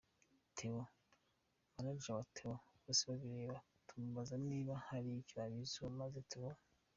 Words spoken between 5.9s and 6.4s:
maze